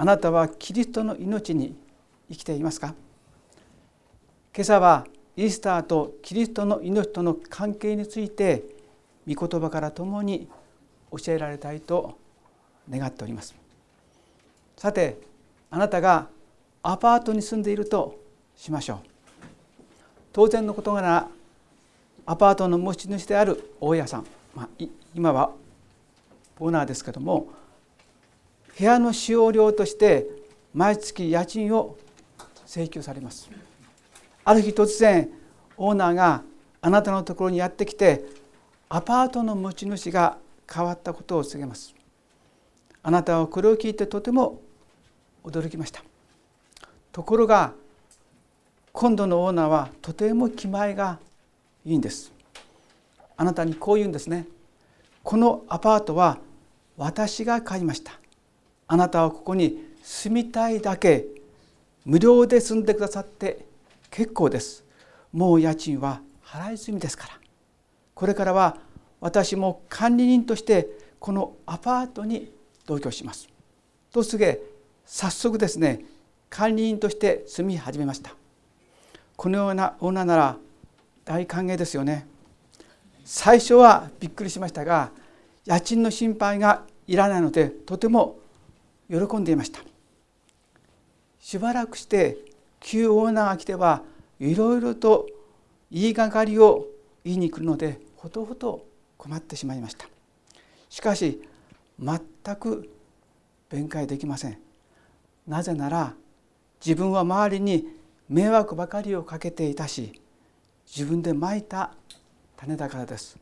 [0.00, 1.76] あなたはキリストの命に
[2.30, 2.94] 生きていますか？
[4.56, 8.64] 今朝はイースターとキリストの命との関係について
[9.28, 10.48] 御言葉から共に
[11.12, 12.16] 教えられたいと
[12.88, 13.54] 願っております。
[14.78, 15.18] さて
[15.70, 16.28] あなたが
[16.82, 18.18] アパートに住んでいると
[18.56, 18.98] しましょう。
[20.32, 21.28] 当然のことなら
[22.24, 24.68] アパートの持ち主である大家さん、まあ、
[25.14, 25.50] 今は
[26.58, 27.48] オーナーですけども
[28.80, 30.26] 部屋の使用料として
[30.72, 31.98] 毎月家賃を
[32.66, 33.50] 請求されます。
[34.42, 35.28] ある日突然
[35.76, 36.42] オーナーが
[36.80, 38.24] あなたのところにやってきて
[38.88, 41.94] アパートの持ち主が変わったことを告げます。
[43.02, 44.62] あなたはこれを聞いてとても
[45.44, 46.02] 驚きました。
[47.12, 47.74] ところが
[48.92, 51.18] 今度のオーナーはとても気前が
[51.84, 52.32] いいんです。
[53.36, 54.46] あなたにこう言うんですね。
[55.22, 56.38] このアパートは
[56.96, 58.12] 私が買いました。
[58.92, 61.24] あなたはここに住みたいだけ
[62.04, 63.64] 無料で住んでくださって
[64.10, 64.84] 結構です。
[65.32, 67.38] もう家賃は払い済みですから。
[68.16, 68.78] これからは
[69.20, 70.88] 私も管理人として
[71.20, 72.52] このアパートに
[72.84, 73.48] 同居します。
[74.10, 74.58] と告げ
[75.06, 76.04] 早速ですね
[76.48, 78.34] 管理人として住み始めました。
[79.36, 80.56] このような女なら
[81.24, 82.26] 大歓迎ですよね。
[83.24, 85.12] 最初はびっくりしましたが
[85.64, 88.39] 家賃の心配がいらないのでとても
[89.10, 89.80] 喜んでいました。
[91.40, 92.38] しばらくして
[92.78, 94.04] 旧オーナーが来ては
[94.38, 95.26] いろいろと
[95.90, 96.86] 言いがかりを
[97.24, 98.86] 言いに来るのでほとほと
[99.18, 100.06] 困ってしまいました。
[100.88, 101.42] しかし
[101.98, 102.20] 全
[102.56, 102.88] く
[103.68, 104.58] 弁解できません。
[105.46, 106.14] なぜなら
[106.84, 107.88] 自分は周りに
[108.28, 110.20] 迷惑ばかりをかけていたし
[110.86, 111.94] 自分でまいた
[112.56, 113.36] 種だからです。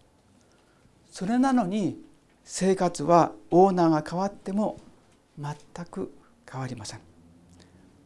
[1.10, 2.00] それなのに
[2.44, 4.78] 生活はオーナーが変わっても
[5.38, 6.12] 全く
[6.50, 7.00] 変わりません。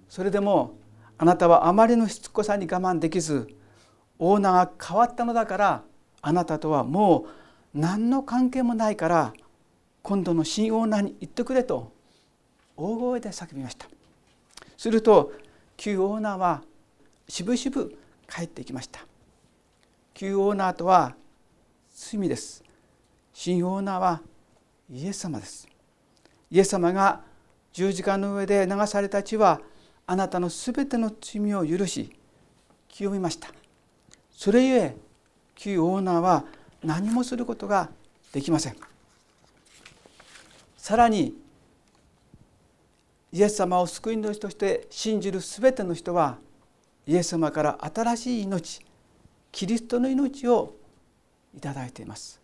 [0.08, 0.74] それでも
[1.16, 3.48] あなたはあまりのしつこさに我慢できず
[4.18, 5.82] オーナーが変わったのだから
[6.20, 7.26] あなたとはも
[7.74, 9.32] う何の関係もないから
[10.02, 11.92] 今度の新オーナーに言ってくれと
[12.76, 13.88] 大声で叫びました。
[14.76, 15.32] すると
[15.76, 16.62] 旧オーナーは
[17.28, 17.96] しぶしぶ
[18.28, 19.00] 帰っていきました。
[20.12, 21.14] 旧オーナーとは
[21.94, 22.62] 罪です。
[23.32, 24.20] 新オーナーは
[24.90, 25.71] イエス様です。
[26.52, 27.22] イエス様が
[27.72, 29.62] 十字架の上で流された血は
[30.06, 32.12] あなたのすべての罪を許し
[32.88, 33.48] 清めました。
[34.30, 34.96] それゆえ
[35.54, 36.44] 旧オーナーは
[36.84, 37.88] 何もすることが
[38.32, 38.76] できません。
[40.76, 41.34] さらに
[43.32, 46.36] イエス様を救い主として信じるすべての人は
[47.06, 48.80] イエス様から新しい命
[49.52, 50.74] キリストの命を
[51.56, 52.42] いただいています。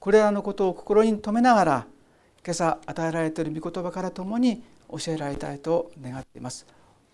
[0.00, 1.86] これらのことを心に留めながら
[2.48, 6.64] 今朝与えられている御言葉からともに教えられたいと願っています。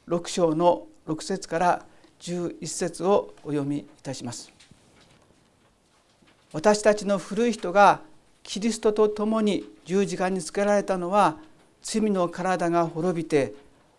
[0.07, 1.85] 6章の6節から
[2.21, 4.53] 11節をお読みいたします。
[6.53, 8.01] 私たちの古い人が
[8.45, 11.37] キリストと共に十字架につけられたのは
[11.83, 13.55] 罪の体が滅びて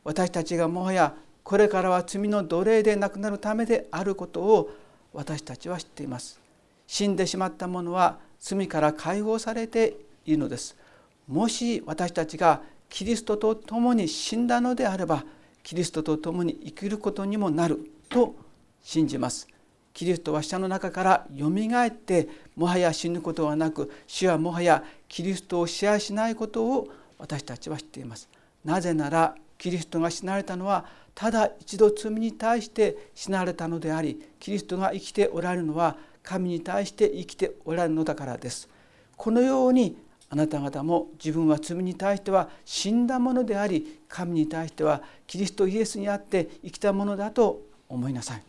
[0.06, 1.14] 私たちがもはや
[1.44, 4.74] これからは罪の奴隷でなくなるためであることを
[5.12, 6.40] 私たちは知っています。
[6.88, 10.78] 死んでしまった者は罪から解放されているのです。
[11.28, 15.24] もし私たちがキリストと共に死んだのであれば
[15.64, 18.36] キリストと共に生きることにもなると
[18.82, 19.48] 信じます。
[19.94, 28.30] キリストは死者の中からよみがえってもはや死ぬことはなく死はもはやキリストを支配しないことを私たちは知っています。
[28.64, 38.68] なぜならキリストが死なれたのはただ一度罪に対して死なれたのでありキリストが生きておられるのは神に対して生きておられるのだからです。
[39.16, 39.98] このように
[40.30, 48.44] あなた方も自分は罪に対しては死んだものであり神に対してはキリストイエスにあって生きたものだと思いなさい。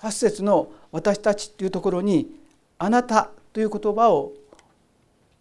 [0.00, 2.34] 8節の「私たち」というところに
[2.78, 4.32] 「あなた」という言葉を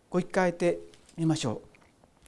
[0.09, 0.79] ご一回えて
[1.17, 1.61] みましょ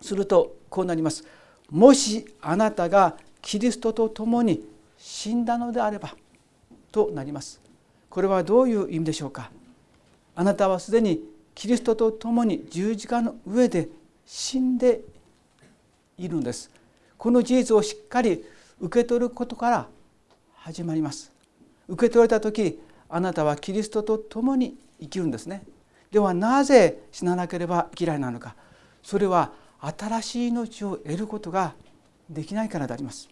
[0.02, 0.04] う。
[0.04, 1.24] するとこうなります。
[1.70, 4.68] もしあなたがキリストと共に
[4.98, 6.16] 死んだのであれば
[6.92, 7.62] となります。
[8.10, 9.52] これはどういう意味でしょうか？
[10.36, 11.24] あなたはすでに
[11.54, 13.88] キリストと共に十字架の上で
[14.26, 15.02] 死んで
[16.18, 16.70] いるんです。
[17.18, 18.44] この事実をしっかり
[18.80, 19.88] 受け取ることから
[20.56, 21.32] 始まります。
[21.88, 25.64] 受け取れた時あなたはキリストと共に生きるんですね。
[26.12, 28.56] ではなぜ死ななければ嫌いなのか。
[29.02, 31.74] それは新しい命を得ることが
[32.30, 33.30] できないからであります。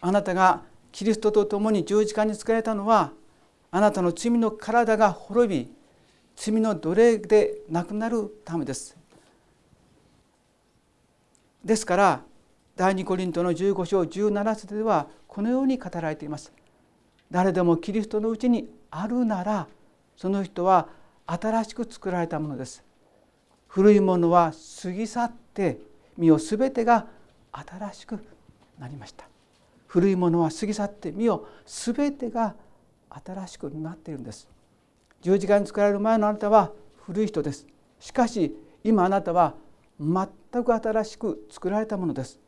[0.00, 3.12] あなたがキリストと共に十字架につけられたのは
[3.70, 5.72] あなたの罪の体が滅び
[6.36, 8.96] 罪の奴隷でなくなるためです
[11.64, 12.22] ですから
[12.76, 16.52] 第二コリントの15章17節ではこのように語られています。
[17.30, 19.68] 誰でもキリストのうちにあるなら
[20.16, 20.88] その人は
[21.26, 22.82] 新しく作られたものです。
[23.68, 24.52] 古いものは
[24.82, 25.78] 過ぎ去って
[26.16, 27.06] 身を全てが
[27.52, 28.18] 新しく
[28.78, 29.26] なりました。
[29.86, 32.54] 古いものは過ぎ去って身を全てが
[33.10, 34.48] 新しくなっているんです。
[35.22, 36.70] 十字架に作られる前のあなたは
[37.02, 37.66] 古い人です。
[37.98, 39.54] しかし今あなたは
[40.00, 42.40] 全く新しく作られたものです。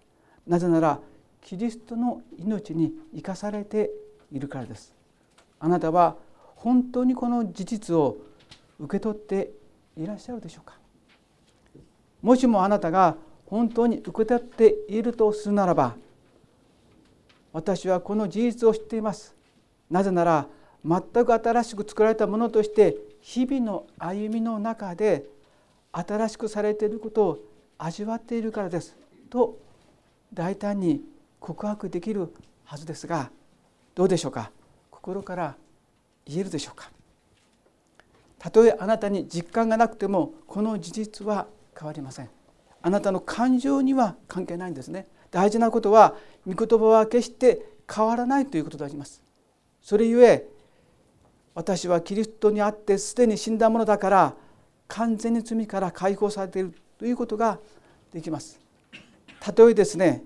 [0.46, 1.00] なぜなら
[1.40, 3.90] キリストの命に生かされて
[4.30, 4.94] いるからです。
[5.58, 6.16] あなたは
[6.56, 8.16] 本当にこの事実を
[8.78, 9.50] 受け取って
[9.96, 10.76] いらっしゃるでしょうか
[12.22, 13.16] もしもあなたが
[13.46, 15.96] 本当に受け取っているとするならば
[17.52, 19.34] 私はこの事実を知っています
[19.92, 20.48] なぜなら
[20.84, 25.26] 全く新しく作られたものとして日々の歩みの中で
[25.92, 27.38] 新しくされていることを
[27.78, 28.96] 味わっているからです
[29.28, 29.58] と
[30.32, 31.02] 大胆に
[31.38, 32.32] 告白できる
[32.64, 33.30] はずですが
[33.94, 34.50] どうでしょうか？
[34.90, 35.56] 心から
[36.24, 36.90] 言えるでしょうか？
[38.38, 41.46] たとえあなたに実感がなくてもこの事実は
[41.78, 42.30] 変わりません。
[42.80, 45.06] あなたの感情には関係ないんですね。
[45.30, 46.16] 大事なことは
[46.46, 47.60] 御言葉は決して
[47.92, 49.22] 変わらないということであります。
[49.82, 50.46] それゆえ
[51.54, 54.34] 私はキリストにあってすでに死んだものだから
[54.88, 57.58] 完全に罪から解放されているということが
[58.12, 58.60] できます。
[59.40, 60.22] たとえですね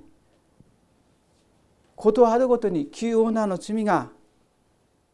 [1.96, 4.10] 事あるごとに旧オーナーの罪が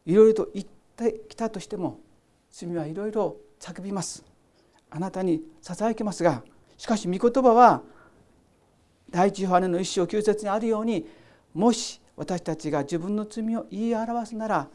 [0.05, 0.65] いろいろと言っ
[0.97, 1.99] てきたとしても
[2.51, 4.23] 罪はいろいろ叫びます。
[4.89, 6.43] あなたにささやきますが
[6.77, 7.81] しかし御言葉は
[9.09, 11.07] 第一ヨハネの一章九節にあるように
[11.53, 14.67] もし私たちが自分の罪を言い表すなら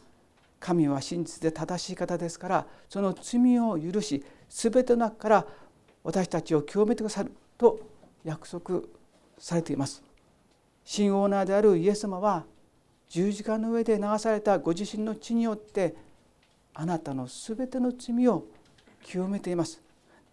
[0.60, 5.46] 神は真実で正しい方ですからその罪を許し全ての中から
[6.02, 7.78] 私たちを清めてくださると
[8.24, 8.80] 約束
[9.38, 10.02] されています。
[10.84, 12.44] 新オーナーであるイエス様は
[13.08, 15.94] 十字架の上で流されたご自身の血によって
[16.74, 18.44] あなたの全ての罪を
[19.02, 19.80] 清めています。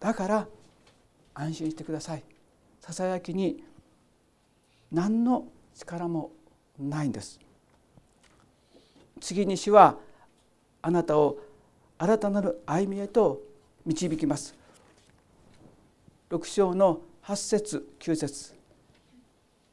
[0.00, 0.48] だから
[1.34, 2.24] 安心してください。
[2.80, 3.62] ささやきに
[4.90, 6.30] 何の力も
[6.78, 7.40] ないんです。
[9.20, 9.96] 次に主は
[10.82, 11.38] あなたを
[11.98, 13.40] 新たなる歩みへと
[13.84, 14.54] 導きます。
[16.30, 18.54] 6章の8節9節。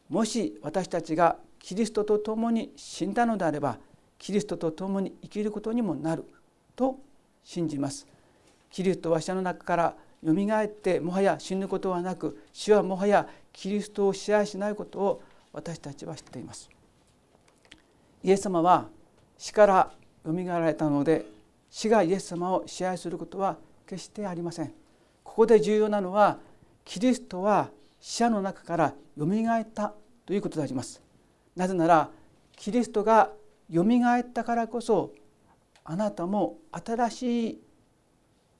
[0.09, 3.77] もし私たちがキリストと共に死んだのであれば
[4.17, 6.23] キリストと共に生きることにもなる
[6.75, 6.97] と
[7.43, 8.07] 信じます。
[8.69, 15.21] キリストは死者の中からよみがえってもはや死ぬことはなく死はもはやキリストを支配しないことを
[15.51, 16.69] 私たちは知っています。
[18.23, 18.87] イエス様は
[19.37, 19.91] 死から
[20.25, 21.25] よみがえられたので
[21.69, 24.67] 死がイエス様を支配することは決してありません
[25.23, 26.39] ここで重要なのは
[26.85, 29.93] キリストは死者の中からよみがえった
[30.25, 31.01] ということであります
[31.55, 32.09] なぜなら
[32.55, 33.31] キリストが
[33.69, 35.13] よみがえったからこそ
[35.83, 37.61] あなたも新しい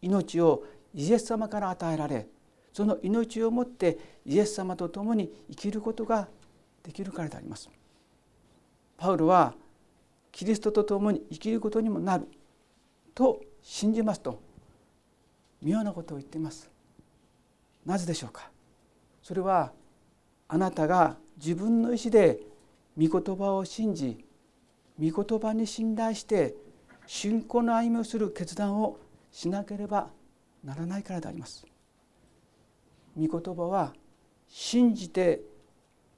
[0.01, 0.63] 命を
[0.93, 2.27] イエス様から与えられ
[2.73, 6.27] その命をもってイエス様と共に生きることが
[6.81, 7.69] できるからであります。
[9.03, 9.53] パウロは
[10.31, 12.25] キリストと共に生きることにもなる
[13.13, 14.41] と信じますと
[15.61, 16.71] 妙なことを言っています。
[17.85, 18.49] なぜでしょうか？
[19.21, 19.73] それは
[20.47, 22.39] あなたが自分の意思で
[22.97, 24.23] 御言葉を信じ
[24.97, 26.55] 御言葉に信頼して
[27.05, 28.97] 信仰の歩みをする決断を
[29.33, 30.11] しなければ
[30.63, 31.65] ならないからであります。
[33.19, 33.91] 御言葉は
[34.47, 35.41] 信じて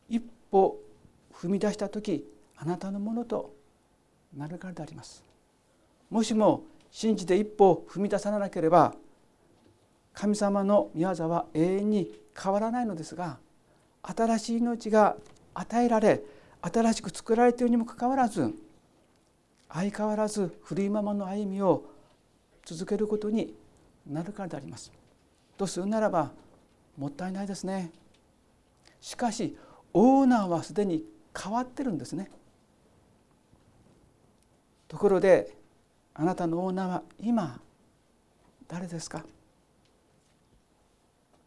[0.07, 0.79] 一歩
[1.33, 3.53] 踏み出した時あなたのものと
[4.35, 5.23] なるからであります。
[6.09, 8.93] もしも信じて一歩踏み出さなければ
[10.13, 13.37] 神様の御業は永遠に変わらないのですが
[14.01, 15.17] 新しい命が
[15.53, 16.21] 与えられ
[16.61, 18.53] 新しく作られているにもかかわらず
[19.69, 21.83] 相変わらず古いままの歩みを
[22.63, 23.53] 続けることに
[24.07, 24.91] なるからであります。
[25.57, 26.31] とするならば
[26.97, 27.91] もったいないですね。
[29.01, 29.57] しかし
[29.93, 31.03] オーナーはすでに
[31.37, 32.29] 変わってるんですね。
[34.87, 35.55] ところで
[36.13, 37.59] あなたのオーナーは今
[38.67, 39.23] 誰ですか？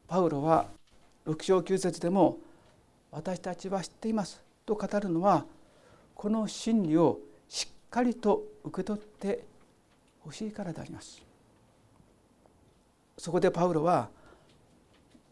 [0.07, 0.67] パウロは
[1.27, 2.39] 6章9節でも
[3.11, 5.45] 「私たちは知っています」と語るのは
[6.15, 9.45] この真理をしっかりと受け取って
[10.21, 11.23] ほしいからであります。
[13.17, 14.11] そこでパウロは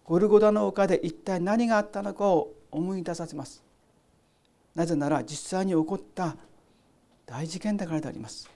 [0.04, 3.62] ゴルゴダの丘で一体何があったのかを思い出させます。
[4.74, 6.36] なぜなら実際に起こった
[7.26, 8.48] 大事件だからであります。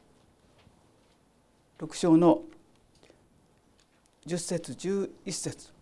[1.81, 2.43] 6章の
[4.27, 5.73] 10節11節。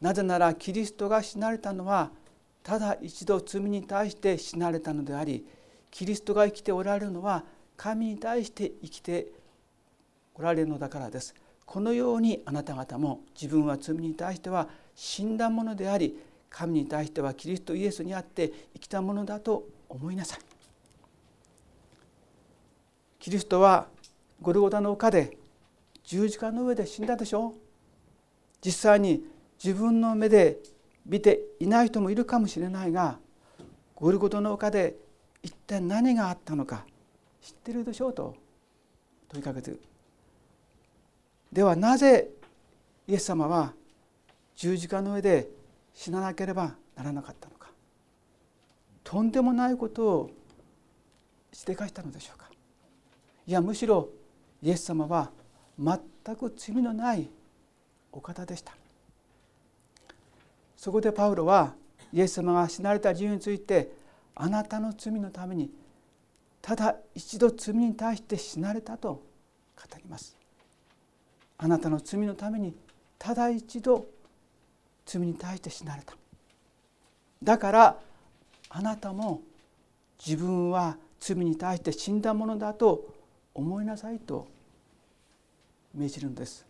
[0.00, 2.10] なぜならキリストが死なれたのは
[2.62, 5.46] ただ一度罪に対して死なれたのであり
[5.90, 7.44] キリストが生きておられるのは
[7.76, 9.28] 神に対して生きて
[10.34, 11.34] おられるのだからです。
[11.64, 16.16] このようにあなた方も自分は罪に対しては死んだものであり
[16.48, 20.55] 神に対してはキリストイエスにあって生きたものだと思いなさい。
[23.26, 23.88] キリストは
[24.40, 25.36] ゴルゴタの丘で
[26.04, 27.54] 十字架の上で死んだでしょ
[28.64, 29.24] 実際に
[29.60, 30.58] 自分の目で
[31.04, 33.18] 見ていない人もいるかもしれないが
[33.96, 34.94] ゴルゴタの丘で
[35.42, 36.86] 一体何があったのか
[37.42, 38.36] 知ってるでしょうと
[39.28, 39.72] 問いかけて。
[41.52, 42.28] ではなぜ
[43.08, 43.72] イエス様は
[44.54, 45.48] 十字架の上で
[45.92, 47.70] 死ななければならなかったのか。
[49.02, 50.30] とんでもないことを
[51.52, 52.45] しでかしたのでしょうか。
[53.46, 54.08] いやむしろ
[54.62, 55.30] イエス様は
[55.78, 57.28] 全く罪のない
[58.10, 58.72] お方でした。
[60.76, 61.74] そこでパウロは
[62.12, 63.92] イエス様が死なれた理由について
[64.34, 65.70] あなたの罪のために
[66.60, 69.22] ただ一度罪に対して死なれたと語
[69.96, 70.36] ります。
[71.58, 72.74] あなたの罪のために
[73.18, 74.06] ただ一度
[75.04, 76.14] 罪に対して死なれた。
[77.42, 77.98] だから
[78.70, 79.42] あなたも
[80.24, 83.14] 自分は罪に対して死んだものだと
[83.56, 84.46] 思いなさいと
[85.94, 86.66] 命じるんです。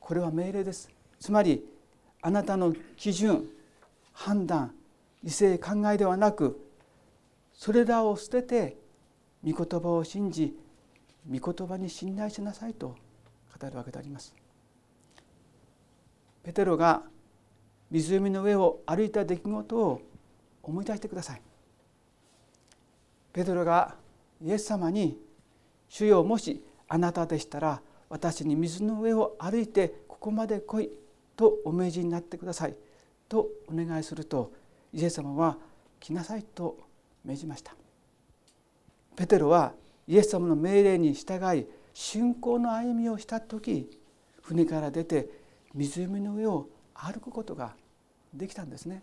[0.00, 0.90] これは命令です。
[1.20, 1.62] つまり
[2.22, 3.46] あなたの基準
[4.14, 4.74] 判断
[5.22, 6.58] 理性考えではなく
[7.52, 8.78] それらを捨てて
[9.46, 10.56] 御言葉を信じ
[11.30, 12.96] 御言葉に信頼しなさいと
[13.60, 14.34] 語るわけであります。
[16.42, 17.02] ペテロが
[17.90, 20.00] 湖の上を歩いた出来事を
[20.62, 21.42] 思い出してください。
[23.34, 23.96] ペテロが
[24.42, 25.20] イエス様に
[25.94, 30.90] 「主よもしあなたでしたら私に水の上を歩いてここまで来い」
[31.36, 32.74] とお命じになってください
[33.28, 34.50] とお願いすると
[34.92, 35.56] イエス様は
[36.00, 36.78] 「来なさい」と
[37.24, 37.76] 命じました
[39.14, 39.72] ペテロは
[40.08, 43.88] イエス様の命令に従い信仰の歩みをした時
[44.42, 45.30] 船から出て
[45.74, 47.76] 湖の上を歩くことが
[48.32, 49.00] できたんですね。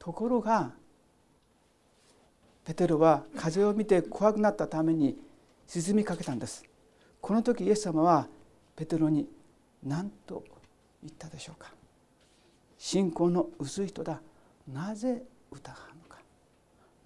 [0.00, 0.72] ところが
[2.68, 5.16] ペテロは風を見て怖くなったために
[5.66, 6.62] 沈みかけたんです。
[7.18, 8.28] この時イエス様は
[8.76, 9.26] ペテロに
[9.82, 10.44] 何と
[11.02, 11.72] 言ったでしょうか。
[12.76, 14.20] 信仰の薄い人だ。
[14.70, 16.18] なぜ疑うのか。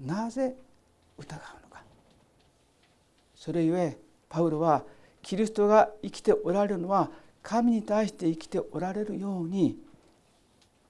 [0.00, 0.56] なぜ
[1.16, 1.84] 疑うのか。
[3.36, 3.96] それゆえ
[4.28, 4.82] パウロは
[5.22, 7.08] キリストが生きておられるのは
[7.40, 9.78] 神に対して生きておられるように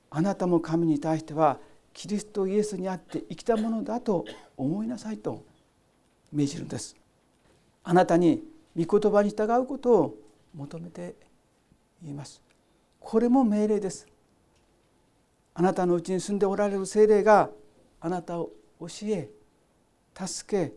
[0.08, 1.58] あなたも神に対しては
[1.92, 4.24] キリストイエスにあって生きたものだと
[4.62, 5.44] 思いなさいと
[6.32, 6.96] 命じるんです。
[7.84, 8.42] あなたに
[8.76, 10.14] 御言葉に従うことを
[10.54, 11.14] 求めて
[12.04, 12.40] います。
[13.00, 14.06] これも命令です。
[15.54, 17.50] あなたのうちに住んでおられる精霊が
[18.00, 18.50] あなたを
[18.80, 19.28] 教え
[20.14, 20.72] 助け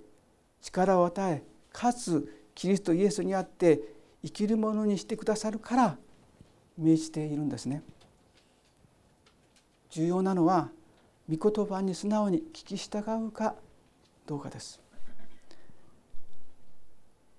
[0.62, 3.80] 力を与えかつキリストイエスにあって
[4.24, 5.98] 生きるものにしてくださるから
[6.78, 7.84] 命じているんですね。
[9.90, 10.70] 重要なのは
[11.34, 13.56] 御言葉に素直に聞き従うか
[14.26, 14.82] どうかです。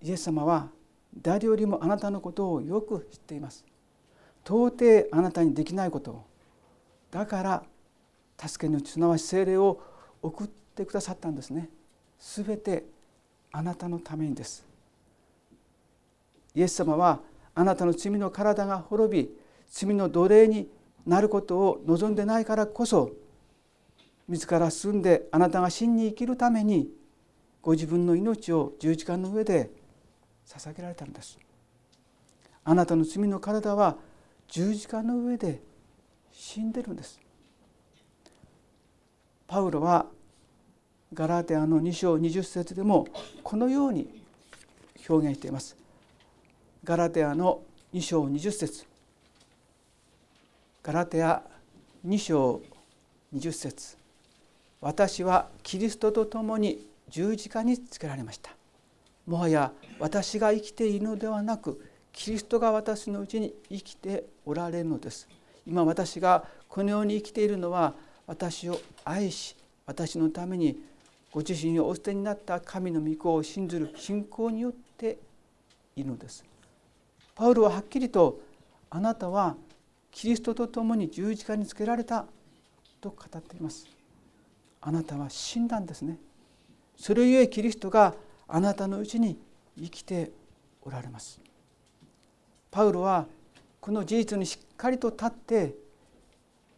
[0.02, 0.68] イエス様は
[1.20, 3.64] 誰よりもあなたのことをよく知っています。
[4.44, 6.24] 到底あなたにできないことを
[7.10, 7.62] だから
[8.38, 9.80] 助けのすなわち精霊を
[10.22, 11.68] 送ってくださったんですね。
[12.18, 12.84] すべて
[13.52, 14.64] あなたのためにです
[16.54, 17.20] イエス様は
[17.54, 19.30] あなたの罪の体が滅び
[19.68, 20.68] 罪の奴隷に
[21.06, 23.12] なることを望んでないからこそ
[24.28, 26.90] 自ら進んであなたが真に生きるために
[27.62, 29.70] ご自分の命を十字架の上で
[30.46, 31.38] 捧げられたのです。
[32.64, 33.96] あなたの罪の体は
[34.48, 35.62] 十字架の上で
[36.32, 37.20] 死んでるんです。
[39.46, 40.06] パウロは
[41.14, 43.06] ガラテアの2章20節でも
[43.42, 44.22] このように
[45.08, 45.76] 表現しています。
[46.82, 47.62] ガラテアの
[47.94, 48.86] 2章20節。
[50.82, 51.42] ガラテア
[52.06, 52.60] 2章
[53.34, 54.05] 20節。
[54.80, 58.50] 私はキリストと共に十字架につけられました。
[59.26, 65.28] もはや私が生きているのではなくキリストが私のうちに生きておられるのです。
[65.66, 67.94] 今私がこのように生きているのは
[68.26, 69.56] 私を愛し
[69.86, 70.80] 私のために
[71.32, 75.18] ご自身をお捨てになった神の御子を信ずる信仰によって
[75.96, 76.44] いるのです。
[77.34, 78.40] パウロははっきりと
[78.88, 79.56] あなたは
[80.10, 82.24] キリストと共に十字架につけられた
[83.00, 83.95] と語っています。
[84.86, 86.16] あなたは死んだんですね。
[86.96, 88.14] それゆえキリストが
[88.46, 89.36] あなたのうちに
[89.76, 90.30] 生きて
[90.80, 91.40] おられます。
[92.70, 93.26] パウロは
[93.80, 95.74] この事実にしっかりと立って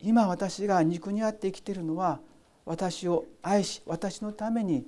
[0.01, 2.19] 今私が肉にあって生きているのは
[2.65, 4.87] 私を愛し私のために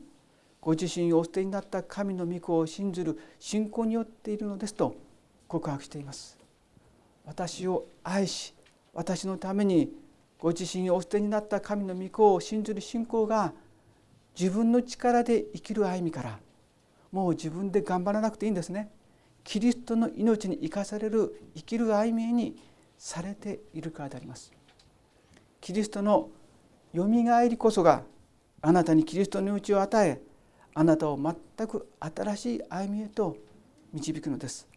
[0.63, 4.97] ご自身をお捨てになった神の御子を信ずる信仰によっているのですと
[5.47, 6.39] 告白しています
[7.27, 8.55] 私を愛し
[8.95, 9.93] 私のために
[10.41, 13.53] ご自身をお捨てになった神の御子を信ずる信仰が
[14.39, 16.39] 自分の力で生きる歩みから
[17.13, 18.91] もう自分で頑張らなくていいんですね。
[19.45, 22.57] キリストの命に生かされる生きる歩みに
[22.97, 24.53] されているからであります。
[25.61, 26.31] キリストの
[26.93, 28.03] よみがえりこそが
[28.63, 30.21] あなたにキリストの命を与え
[30.75, 33.37] あなたを全く新しい歩みへと
[33.93, 34.69] 導くのです。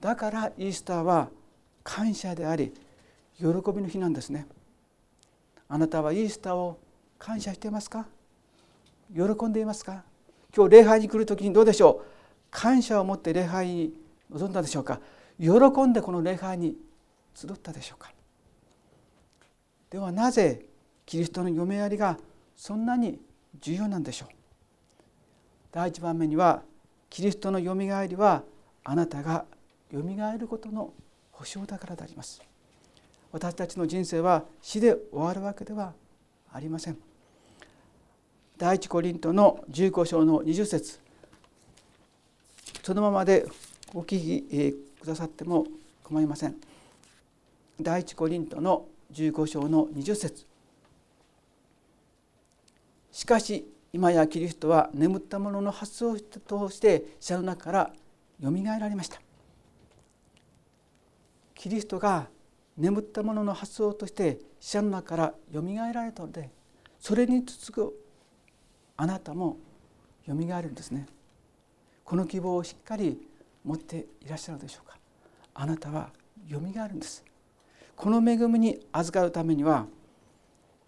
[0.00, 1.28] だからイースターは
[1.84, 2.72] 感謝であり
[3.38, 4.46] 喜びの日なんですね。
[5.68, 6.78] あなたはイースターを
[7.18, 8.06] 感謝していますか？
[9.14, 10.04] 喜んでいますか？
[10.54, 12.06] 今日礼拝に来る時にどうでしょう？
[12.50, 13.94] 感謝を持って礼拝に
[14.30, 15.00] 臨んだでしょうか？
[15.40, 15.50] 喜
[15.86, 16.76] んでこの礼拝に
[17.34, 18.12] 集ったでしょうか？
[19.90, 20.66] ではなぜ
[21.04, 22.18] キリストの嫁やりが
[22.56, 23.20] そんなに
[23.60, 24.28] 重要なんでしょう？
[25.72, 26.62] 第一番目には
[27.10, 28.42] キリストのよみがえりは
[28.84, 29.44] あなたが
[29.90, 30.92] よみがえることの
[31.32, 32.40] 保証だからであります。
[33.36, 35.92] 私たちの人生は死で終わるわけでは
[36.50, 36.96] ありません。
[38.56, 40.98] 第一コリントの15章の20節。
[42.82, 43.46] そのままで
[43.92, 45.66] お聞きくださっても
[46.02, 46.56] 構いません。
[47.78, 50.46] 第一コリントの15章の20節。
[53.12, 57.92] しかし今やキリストは眠った者の発想を通して死者の中から
[58.40, 59.20] よみがえられました。
[61.54, 62.28] キリストが
[62.76, 66.50] 眠った者の発想として死者の中からよみがえられたので
[66.98, 68.06] それに続く
[68.96, 69.56] あなたも
[70.26, 71.06] よみがえるんですね。
[72.04, 73.20] この希望をしっかり
[73.64, 74.98] 持っていらっしゃるでしょうか。
[75.54, 76.10] あなたは
[76.46, 77.24] よみがえるんです。
[77.94, 79.86] この恵みに預かるためには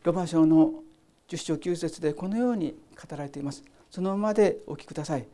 [0.03, 0.83] ロマ書の
[1.29, 3.63] 10章9節でこのように語られています。
[3.91, 5.27] そのままでお聞きください。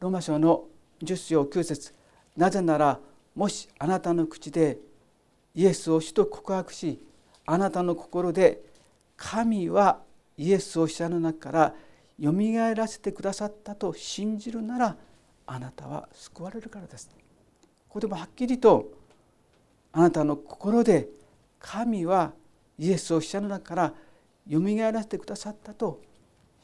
[0.00, 0.64] ロマ書の
[1.02, 1.94] 10章9節
[2.36, 3.00] なぜなら
[3.34, 4.78] もしあなたの口で
[5.54, 7.00] イエスを主と告白し
[7.46, 8.60] あなたの心で
[9.16, 10.00] 神は
[10.36, 11.74] イエスを死者の中から
[12.18, 14.96] よみがえらせてくださったと信じるなら
[15.46, 17.10] あなたは救われるからです。
[17.88, 18.92] ここでもはっきりと
[19.92, 21.08] あなたの心で
[21.60, 22.32] 神は
[22.78, 23.94] イエスを死者の中から
[24.48, 26.00] よみがえらせてくださったと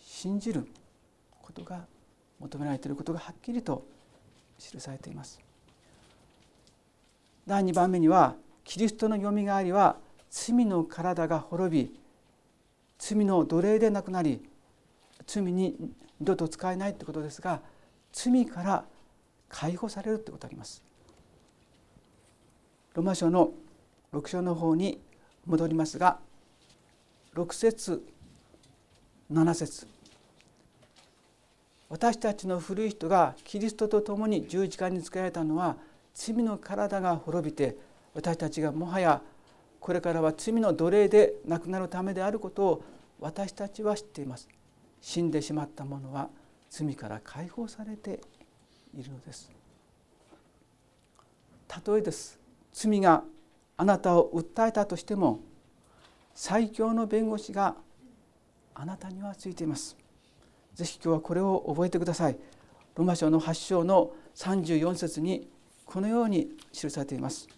[0.01, 0.67] 信じる
[1.41, 1.87] ことが
[2.41, 3.87] 求められていることがはっきりと
[4.59, 5.39] 記されています。
[7.47, 8.35] 第2番目には
[8.71, 9.97] キリストのよみがえりは
[10.31, 12.01] 罪の体が滅び
[13.01, 14.49] 罪の奴隷でなくなり
[15.27, 15.75] 罪に
[16.21, 17.63] 二度と使えないということですが
[18.13, 18.85] 罪から
[19.49, 20.85] 解放されるということがあります。
[22.95, 23.51] ロマ書の
[24.13, 25.01] 6章の方に
[25.47, 26.21] 戻りますが
[27.35, 28.07] 6節
[29.33, 29.89] 7節
[31.89, 35.77] 私たちの古い人がキリストと共に十字架につけられたのは
[36.15, 39.23] 罪の体が滅びて私たちがもはや
[39.81, 42.85] これからは罪の奴隷でなくなるためであることを
[43.19, 44.49] 私たちは知っています。
[45.01, 46.29] 死んでしまった者は
[46.69, 48.21] 罪から解放されて
[48.95, 49.51] いるのです。
[51.87, 52.39] 例えです。
[52.73, 53.25] 罪が
[53.77, 55.41] あなたを訴えたとしても
[56.35, 57.77] 最強の弁護士が
[58.75, 59.97] あなたにはついています。
[60.75, 62.39] ぜひ今日はこれを覚えてください。
[62.97, 65.49] ロマ書の8章の34節に
[65.85, 67.49] このように記されています。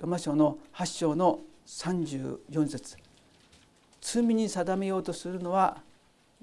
[0.00, 2.96] ロマ書の8章の34節。
[4.00, 5.78] 罪に定めようとするのは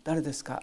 [0.03, 0.61] 誰ですか？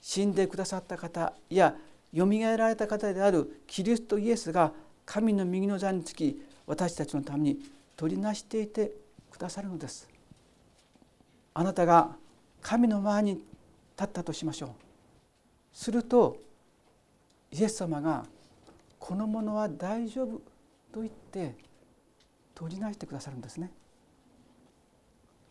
[0.00, 1.76] 死んでくださった方いや
[2.12, 4.72] よみがえられた方であるキリストイエスが
[5.04, 7.58] 神の右の座につき私たちのために
[7.96, 8.92] 取りなしていて
[9.30, 10.08] くださるのです。
[11.54, 12.16] あなたが
[12.62, 13.44] 神の前に立
[14.04, 14.70] ったとしましょう。
[15.72, 16.38] すると
[17.52, 18.24] イエス様が
[18.98, 20.40] 「このものは大丈夫」
[20.92, 21.54] と言って
[22.62, 23.72] 取りなしてくださるんですね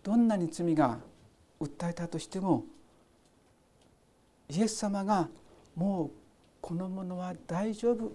[0.01, 0.99] どんなに罪が
[1.59, 2.63] 訴えたとしても
[4.47, 5.27] イエス様が
[5.75, 6.11] もう
[6.61, 8.13] このものは大丈夫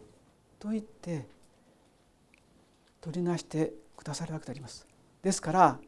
[0.58, 1.26] と言って
[3.02, 4.86] 取りなしてくださるわけであります。
[5.22, 5.78] ですから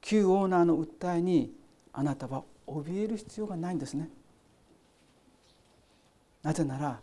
[0.00, 1.52] 旧オーナーの訴えに
[1.92, 4.08] あなたは怯える必要がないんですね。
[6.42, 7.00] なぜなら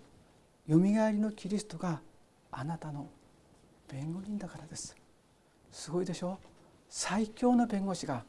[0.67, 2.01] よみがえりのキリストが
[2.51, 3.07] あなたの
[3.91, 4.95] 弁護人だからです。
[5.71, 6.37] すごいでしょ？
[6.89, 8.23] 最強の弁護士が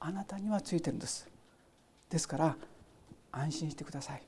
[0.00, 1.28] あなたにはついてるんです。
[2.10, 2.56] ですから
[3.32, 4.22] 安心してください。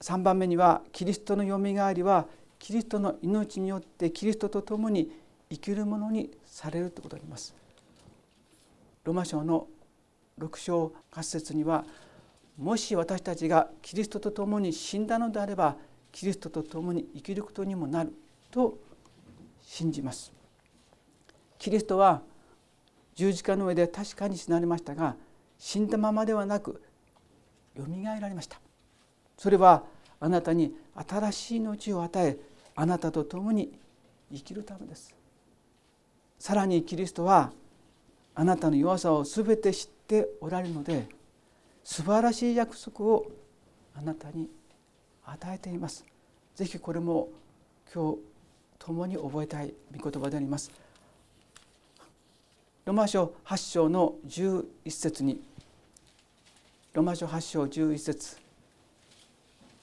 [0.00, 2.26] 3番目にはキリストのよみがえりは
[2.58, 5.10] キリストの命によってキリストと共に
[5.50, 7.54] 生きるものにされるということになります。
[9.04, 9.66] ロマ書の
[10.38, 11.84] 6章8節には
[12.56, 15.76] もし私たちがキリストと共に死んだのであれば
[16.10, 18.12] キリストと共に生きることにもなる
[18.54, 18.78] と
[19.60, 20.32] 信じます。
[21.58, 22.22] キリストは
[23.16, 25.16] 十字架の上で確かに死なれましたが
[25.58, 26.80] 死んだままではなく
[27.74, 28.60] よみがえられました。
[29.36, 29.82] それは
[30.20, 32.38] あなたに新しい命を与え
[32.76, 33.76] あなたと共に
[34.32, 35.12] 生きるためです。
[36.38, 37.50] さらにキリストは
[38.36, 41.08] あなたの弱さを全て知っておられるので
[41.82, 43.26] 素晴らしい約束を
[43.96, 44.48] あなたに
[45.24, 46.04] 与えています。
[46.54, 47.30] ぜひこれも
[47.92, 48.33] 今日
[48.84, 50.70] 共に覚えたい御言葉であります。
[52.84, 55.40] ロマ書8章の11節に
[56.92, 58.36] ロマ書8章11節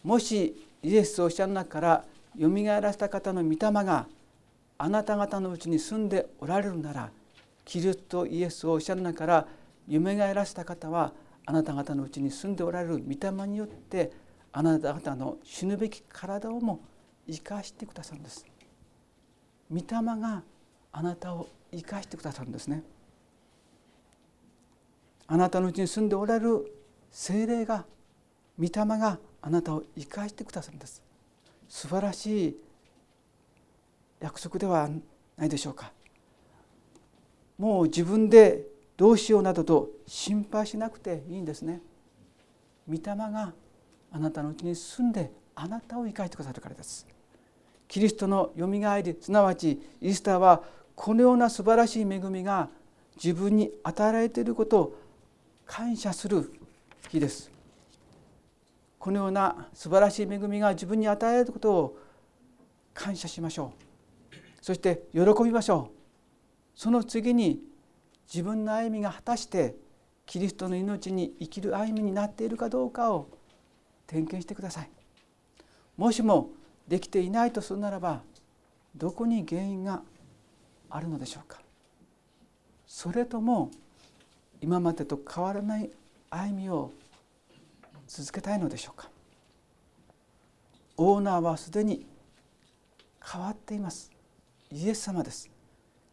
[0.04, 2.06] もしイエスを死者の中から
[2.38, 4.06] よみがえらせた方の御霊が
[4.78, 7.10] あなた方のうちに住んでおられるなら
[7.66, 9.48] キリストイエスを死者の中から
[9.88, 11.12] よみがえらせた方は
[11.48, 14.12] あなた方のうちに住んでおられる御霊によって
[14.54, 16.82] あなた方の死ぬべき体をも
[17.28, 18.51] 生かしてくださるんです。
[19.72, 19.84] 御霊
[20.20, 20.44] が
[20.92, 22.84] あなたを生かしてくださるんですね。
[25.28, 26.70] あなたのうちに住んでおられる
[27.10, 27.86] 精霊が
[28.60, 31.02] 御霊があなたを生かしてくださるんです。
[31.70, 32.58] 素晴らしい
[34.20, 34.90] 約束では
[35.38, 35.94] ないでしょうか。
[37.58, 38.66] もう自分で
[38.98, 41.82] どうしようなどと心配しなくていいんですね。
[42.88, 43.54] 御霊が
[44.12, 47.08] あなたのうちに住んであなたを生かしてくださるからです。
[47.92, 50.64] キリストのよみがえりすなわちイースターは
[50.96, 52.70] このような素晴らしい恵みが
[53.22, 54.98] 自分に与えられていることを
[55.66, 56.54] 感謝する
[57.10, 57.52] 日です。
[58.98, 61.98] このような素晴らしい恵みが自分に与えられることを
[62.94, 63.74] 感謝しましょ
[64.32, 64.36] う。
[64.62, 66.80] そして喜びましょう。
[66.80, 67.62] その次に
[68.34, 69.76] 自分の歩みが果たして
[70.26, 73.28] キリストの命に生きる歩みになっているかどうかを
[74.08, 74.90] 点検してください。
[75.98, 76.52] もしも
[76.92, 78.22] できていないとするならば
[78.98, 80.02] どこに原因が
[80.90, 81.62] あるのでしょうか？
[82.86, 83.72] それとも
[84.60, 85.90] 今までと変わらない
[86.30, 86.92] 歩みを
[88.08, 89.10] 続けたいのでしょうか？
[90.98, 92.06] オーナーはすでに
[93.26, 94.12] 変わっています。
[94.70, 95.50] イエス様です。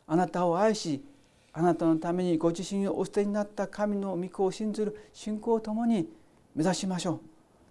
[0.07, 1.05] あなたを愛し
[1.53, 6.09] あなたのためにご自身をお捨てになった神の御子を信ずる信仰をともに
[6.55, 7.21] 目指しましょう。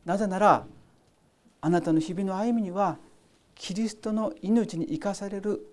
[0.03, 0.65] なぜなら
[1.61, 2.97] あなたの日々の歩みには
[3.55, 5.65] キリストの命に生かされる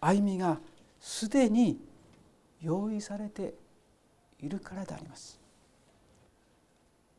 [0.00, 0.58] 歩みが
[1.00, 1.78] すでに
[2.60, 3.54] 用意されて
[4.40, 5.40] いるからであります。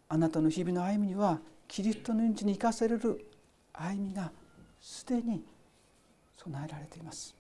[0.09, 3.25] あなたの日々の歩みにはキリストの命に生かされる
[3.73, 4.31] 歩みが
[4.79, 5.43] すでに
[6.37, 7.35] 備えられています。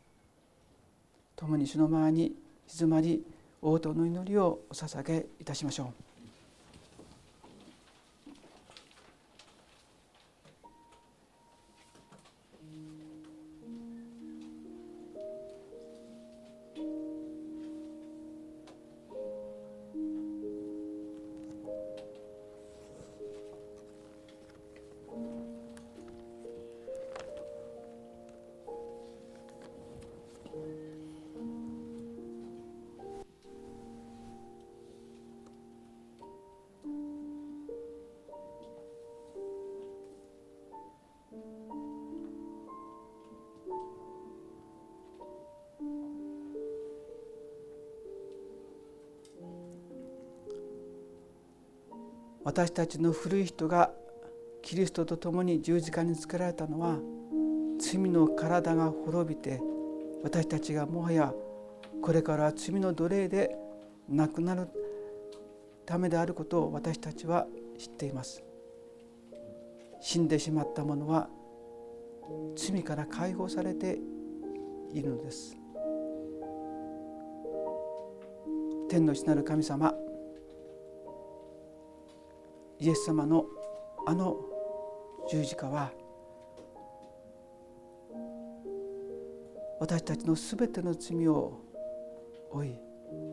[1.35, 2.33] 共に主の前に
[2.67, 3.25] 静まり
[3.61, 6.12] 応答の祈りをお捧げいたしましょう。
[52.53, 53.89] 私たちの古い人が
[54.61, 56.99] キリストと共に十字架につけられたのは
[57.79, 59.59] 罪の体が滅びて
[60.23, 61.33] 私たちがもはや
[62.03, 63.55] これから罪の奴隷で
[64.07, 64.67] なくなる
[65.87, 67.47] ためであることを私たちは
[67.79, 68.43] 知っています。
[69.99, 71.29] 死んでしまった者は
[72.55, 73.97] 罪から解放されて
[74.93, 75.57] いるのです。
[78.89, 79.95] 天の父なる神様
[82.83, 83.45] イエス様の
[84.05, 84.35] あの
[85.31, 85.93] 十字架は
[89.79, 91.61] 私たちのすべての罪を
[92.51, 92.75] 負い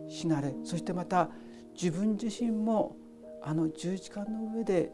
[0.09, 1.31] 死なれそしてまた
[1.75, 2.97] 自分自身も
[3.43, 4.93] あの十字架の上で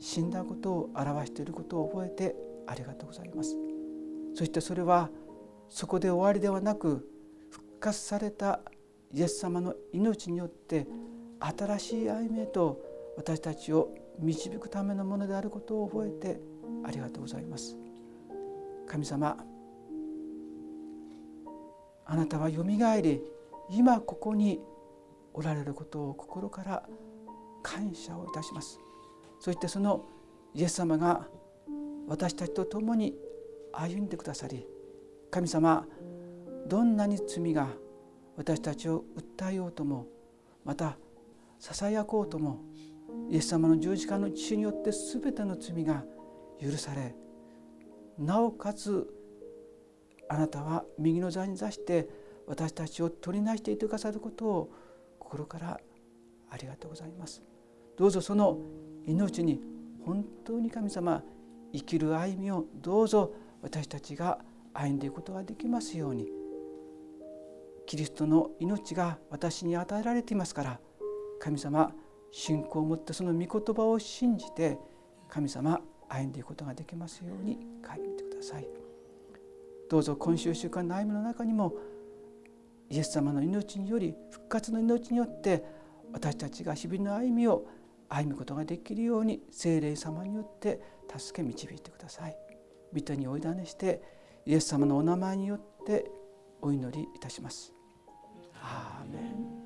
[0.00, 2.34] 死んだことを表していることを覚えて
[2.66, 3.56] ありがとうございます。
[4.34, 5.08] そしてそれは
[5.68, 7.08] そこで終わりではなく
[7.48, 8.60] 復活された
[9.14, 10.88] イエス様の命によって
[11.42, 12.80] 新しい歩みへと
[13.16, 16.40] 私たちを導くためのものであることを覚えて
[16.84, 17.76] ありがとうございます。
[18.86, 19.36] 神様
[22.04, 23.22] あなたはよみがえり
[23.70, 24.60] 今ここに
[25.32, 26.82] おられることを心から
[27.62, 28.78] 感謝をいたします。
[29.40, 30.04] そしてその
[30.54, 31.26] イエス様が
[32.06, 33.14] 私たちと共に
[33.72, 34.66] 歩んでくださり
[35.30, 35.86] 神様
[36.66, 37.68] どんなに罪が
[38.36, 39.04] 私たちを
[39.38, 40.06] 訴えようとも
[40.64, 40.96] また
[41.62, 42.58] ささやこうとも
[43.30, 46.02] イエス様の十字架の血によって全ての罪が
[46.60, 47.14] 許され
[48.18, 49.06] なおかつ
[50.28, 52.08] あなたは右の座に座して
[52.48, 54.72] 私たちを取りなしていてくださることを
[55.20, 55.80] 心から
[56.50, 57.44] ありがとうございます。
[57.96, 58.58] どうぞその
[59.06, 59.62] 命に
[60.04, 61.22] 本当に神様
[61.72, 64.40] 生きる歩みをどうぞ私たちが
[64.74, 66.26] 歩んでいくことができますように
[67.86, 70.80] キリストの命が私に与えられていますから
[71.42, 71.92] 神様
[72.30, 74.78] 信仰を持ってその御言葉を信じて
[75.28, 78.68] 神様歩んでいくことができますように帰ってください
[79.90, 81.74] どうぞ今週週間の歩みの中にも
[82.90, 85.64] イエス様の命により復活の命によって
[86.12, 87.66] 私たちが日々の歩みを
[88.08, 90.80] 歩むことができるように聖霊様によって
[91.16, 92.36] 助け導いてください。
[92.92, 94.02] 御手にお委ねして
[94.44, 96.10] イエス様のお名前によって
[96.60, 97.72] お祈りいたします。
[98.60, 99.61] アーメン